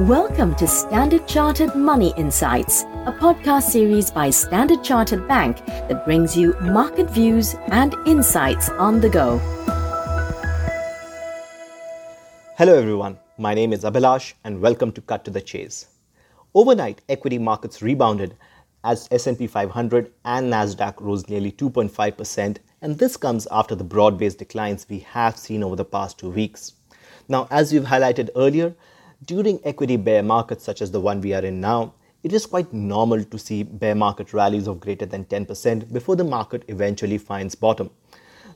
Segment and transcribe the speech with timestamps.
[0.00, 6.36] Welcome to Standard Chartered Money Insights, a podcast series by Standard Chartered Bank that brings
[6.36, 9.38] you market views and insights on the go.
[12.58, 15.86] Hello everyone, my name is Abhilash and welcome to Cut to the Chase.
[16.52, 18.36] Overnight, equity markets rebounded
[18.84, 24.86] as S&P 500 and Nasdaq rose nearly 2.5% and this comes after the broad-based declines
[24.90, 26.74] we have seen over the past 2 weeks.
[27.28, 28.74] Now, as we've highlighted earlier,
[29.24, 32.72] during equity bear markets such as the one we are in now, it is quite
[32.72, 37.54] normal to see bear market rallies of greater than 10% before the market eventually finds
[37.54, 37.90] bottom.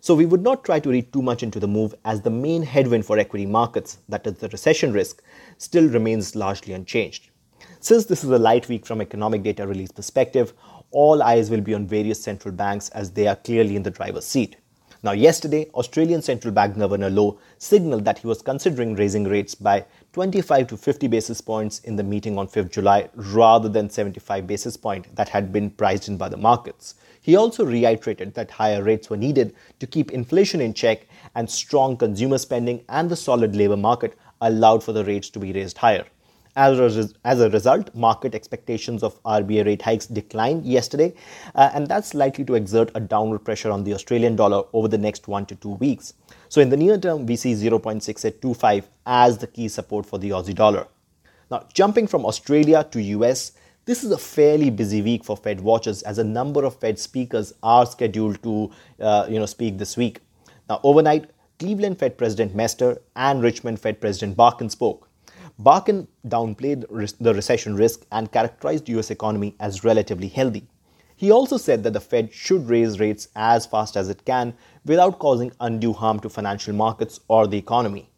[0.01, 2.63] So we would not try to read too much into the move as the main
[2.63, 5.23] headwind for equity markets, that is the recession risk,
[5.59, 7.31] still remains largely unchanged.
[7.81, 10.53] Since this is a light week from economic data release perspective,
[10.91, 14.27] all eyes will be on various central banks as they are clearly in the driver's
[14.27, 14.57] seat.
[15.03, 19.87] Now, yesterday, Australian Central Bank Governor Lowe signaled that he was considering raising rates by
[20.13, 24.77] 25 to 50 basis points in the meeting on 5th July rather than 75 basis
[24.77, 26.97] point that had been priced in by the markets.
[27.23, 31.97] He also reiterated that higher rates were needed to keep inflation in check and strong
[31.97, 36.05] consumer spending and the solid labor market allowed for the rates to be raised higher.
[36.61, 41.15] As a, as a result, market expectations of RBA rate hikes declined yesterday,
[41.55, 44.99] uh, and that's likely to exert a downward pressure on the Australian dollar over the
[44.99, 46.13] next one to two weeks.
[46.51, 50.55] So, in the near term, we see 0.6825 as the key support for the Aussie
[50.55, 50.87] dollar.
[51.51, 53.53] Now, jumping from Australia to US,
[53.87, 57.55] this is a fairly busy week for Fed watchers as a number of Fed speakers
[57.63, 60.21] are scheduled to uh, you know, speak this week.
[60.69, 65.10] Now, overnight, Cleveland Fed President Mester and Richmond Fed President Barkin spoke.
[65.63, 66.87] Barkin downplayed
[67.21, 70.67] the recession risk and characterized US economy as relatively healthy.
[71.15, 74.55] He also said that the Fed should raise rates as fast as it can
[74.87, 78.09] without causing undue harm to financial markets or the economy.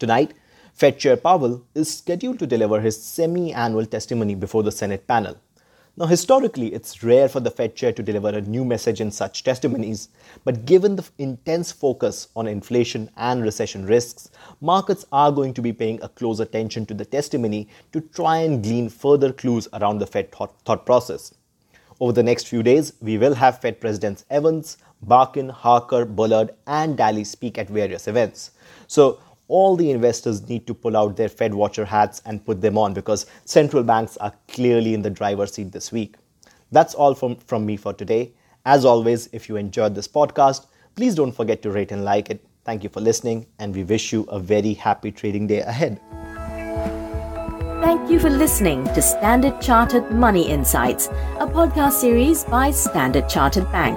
[0.00, 0.34] Tonight,
[0.74, 5.36] Fed Chair Powell is scheduled to deliver his semi annual testimony before the Senate panel.
[5.98, 9.42] Now, historically, it's rare for the Fed chair to deliver a new message in such
[9.44, 10.10] testimonies,
[10.44, 14.28] but given the intense focus on inflation and recession risks,
[14.60, 18.62] markets are going to be paying a close attention to the testimony to try and
[18.62, 21.32] glean further clues around the Fed thought, thought process.
[21.98, 26.98] Over the next few days, we will have Fed Presidents Evans, Barkin, Harker, Bullard, and
[26.98, 28.50] Daly speak at various events.
[28.86, 29.18] So,
[29.48, 32.94] all the investors need to pull out their Fed watcher hats and put them on
[32.94, 36.16] because central banks are clearly in the driver's seat this week.
[36.72, 38.32] That's all from, from me for today.
[38.64, 42.44] As always, if you enjoyed this podcast, please don't forget to rate and like it.
[42.64, 46.00] Thank you for listening, and we wish you a very happy trading day ahead.
[47.80, 51.06] Thank you for listening to Standard Chartered Money Insights,
[51.38, 53.96] a podcast series by Standard Chartered Bank.